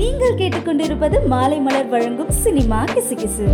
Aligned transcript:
நீங்கள் 0.00 0.38
கேட்டுக்கொண்டிருப்பது 0.38 1.16
மாலை 1.26 1.58
மலர் 1.58 1.88
வழங்கும் 1.88 2.30
சினிமா 2.30 2.84
கிசுகிசு. 2.84 3.46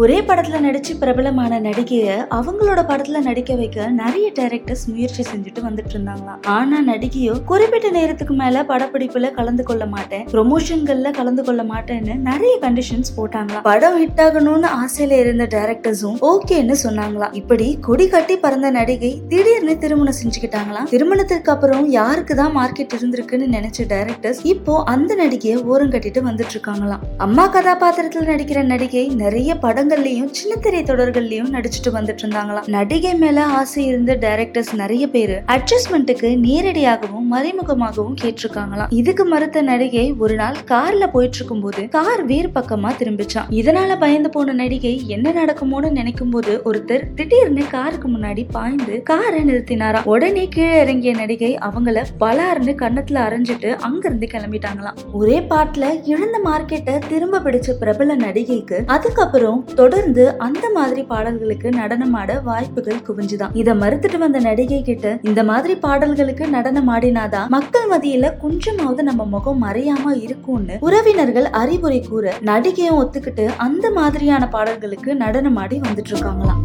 ஒரே 0.00 0.20
படத்துல 0.20 0.58
நடிச்சு 0.66 0.92
பிரபலமான 1.00 1.60
நடிகைய 1.60 2.04
அவங்களோட 2.36 2.80
படத்துல 2.90 3.18
நடிக்க 3.22 3.54
வைக்க 3.54 3.86
நிறைய 3.86 4.32
டைரக்டர்ஸ் 4.38 4.84
முயற்சி 4.86 5.22
செஞ்சுட்டு 5.22 5.60
வந்துட்டு 5.64 5.92
இருந்தாங்களாம். 5.94 6.38
ஆனா 6.46 6.76
நடிகையோ 6.86 7.44
குறிப்பிட்ட 7.44 7.90
நேரத்துக்கு 7.90 8.34
மேல 8.34 8.62
படப்பிடிப்புல 8.62 9.30
கலந்து 9.30 9.64
கொள்ள 9.64 9.86
மாட்டேன் 9.86 10.24
ப்ரொமோஷன்கள்ல 10.26 11.10
கலந்து 11.10 11.44
கொள்ள 11.44 11.62
மாட்டேன்னு 11.62 12.16
நிறைய 12.28 12.58
கண்டிஷன்ஸ் 12.62 13.12
போட்டாங்களாம். 13.16 13.60
படம் 13.62 13.98
ஹிட் 14.02 14.22
ஆகணும்னு 14.26 14.70
ஆசையில 14.78 15.18
இருந்த 15.24 15.46
டைரக்டர்ஸும் 15.56 16.16
ஓகேன்னு 16.30 16.76
சொன்னாங்களாம். 16.84 17.32
இப்படி 17.32 17.78
கொடி 17.80 18.08
கட்டி 18.08 18.36
பறந்த 18.36 18.70
நடிகை 18.70 19.22
திடீர்னு 19.28 19.78
திருமணம் 19.78 20.18
செஞ்சுக்கிட்டாங்களாம். 20.22 20.88
திருமணத்திற்கு 20.94 21.52
அப்புறம் 21.52 21.90
யாருக்கு 21.90 22.34
தான் 22.34 22.56
மார்க்கெட் 22.56 22.96
இருந்திருக்குன்னு 22.98 23.50
நினைச்ச 23.58 23.88
டைரக்டர்ஸ் 23.94 24.42
இப்போ 24.42 24.82
அந்த 24.84 25.14
நடிகையை 25.14 25.62
ஓரம் 25.64 25.90
கட்டிட்டு 25.90 26.26
வந்துட்டு 26.30 26.56
இருக்காங்களாம். 26.56 27.04
அம்மா 27.18 27.46
கதாபாத்திரத்துல 27.52 28.26
நடிக்கிற 28.32 28.62
நடிகை 28.62 29.06
நிறைய 29.24 29.58
படம் 29.58 29.80
படங்கள்லயும் 29.82 30.30
சின்ன 30.30 30.56
திரை 30.56 30.82
தொடர்கள்லயும் 30.82 31.48
நடிச்சுட்டு 31.52 31.90
வந்துட்டு 31.92 32.22
இருந்தாங்களாம் 32.22 32.66
நடிகை 32.66 33.14
மேல 33.14 33.44
ஆசை 33.44 33.84
இருந்த 33.84 34.16
டைரக்டர்ஸ் 34.20 34.74
நிறைய 34.74 35.08
பேரு 35.08 35.42
அட்ஜஸ்ட்மெண்ட்டுக்கு 35.46 36.28
நேரடியாகவும் 36.46 37.26
மறைமுகமாகவும் 37.32 38.16
கேட்டிருக்காங்களாம். 38.22 38.86
இதுக்கு 38.88 39.24
மறுத்த 39.24 39.62
நடிகை 39.62 40.14
ஒரு 40.18 40.34
நாள் 40.34 40.56
கார்ல 40.68 41.06
போயிட்டு 41.12 41.36
இருக்கும்போது 41.36 41.88
கார் 41.88 42.24
வேறு 42.24 42.50
பக்கமா 42.54 42.90
திரும்பிச்சான். 42.98 43.48
இதனால 43.50 43.98
பயந்து 43.98 44.30
போன 44.30 44.52
நடிகை 44.52 45.02
என்ன 45.06 45.32
நடக்குமோன்னு 45.32 45.90
நினைக்கும் 45.90 46.30
போது 46.30 46.60
ஒருத்தர் 46.64 47.06
திடீர்னு 47.14 47.66
காருக்கு 47.70 48.08
முன்னாடி 48.08 48.44
பாய்ந்து 48.50 49.02
காரை 49.02 49.42
நிறுத்தினாராம். 49.44 50.04
உடனே 50.04 50.48
கீழே 50.48 50.80
இறங்கிய 50.80 51.14
நடிகை 51.14 51.58
அவங்கள 51.70 52.04
பலார்னு 52.20 52.76
கன்னத்துல 52.84 53.22
அரைஞ்சிட்டு 53.26 53.74
அங்கிருந்து 53.74 54.28
கிளம்பிட்டாங்களாம். 54.32 55.00
ஒரே 55.12 55.40
பாட்டுல 55.40 55.84
இழந்த 56.04 56.40
மார்க்கெட்டை 56.44 56.98
திரும்ப 57.08 57.38
பிடிச்ச 57.38 57.70
பிரபல 57.80 58.16
நடிகைக்கு 58.16 58.78
அதுக்கப்புறம் 58.86 59.60
தொடர்ந்து 59.74 60.38
அந்த 60.38 60.70
மாதிரி 60.74 61.02
பாடல்களுக்கு 61.02 61.68
நடனமாட 61.68 62.42
வாய்ப்புகள் 62.42 63.02
குவிஞ்சுதான். 63.08 63.50
இதை 63.52 63.74
மறுத்துட்டு 63.74 64.18
வந்த 64.18 64.40
நடிகை 64.40 64.82
கிட்ட 64.82 65.18
இந்த 65.22 65.44
மாதிரி 65.44 65.74
பாடல்களுக்கு 65.74 66.48
நடனம் 66.48 66.88
ஆடினாதான் 66.88 67.48
மக்கள் 67.48 67.88
மத்தியில 67.90 68.38
கொஞ்சமாவது 68.38 69.02
நம்ம 69.02 69.24
முகம் 69.24 69.62
மறையாம 69.62 70.22
இருக்கும்னு 70.22 70.76
உறவினர்கள் 70.80 71.44
அறிவுரை 71.44 72.00
கூற 72.00 72.34
நடிகையும் 72.44 73.00
ஒத்துக்கிட்டு 73.00 73.48
அந்த 73.56 73.90
மாதிரியான 73.90 74.48
பாடல்களுக்கு 74.48 75.14
நடனமாடி 75.14 75.80
வந்துட்டு 75.88 76.12
இருக்காங்களாம் 76.12 76.60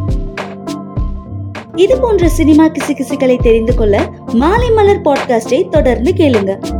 இது 1.75 1.99
போன்ற 1.99 2.29
சினிமா 2.29 2.65
கிசுகிசுகளை 2.65 3.41
தெரிந்து 3.41 3.75
கொள்ள 3.75 4.09
மாலை 4.33 4.71
மலர் 4.71 5.01
பாட்காஸ்டை 5.01 5.69
தொடர்ந்து 5.69 6.11
கேளுங்க. 6.11 6.76